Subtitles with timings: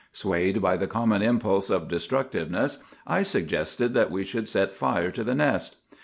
[0.11, 5.23] Swayed by the common impulse of destructiveness, I suggested that we should set fire to
[5.23, 5.75] the nest.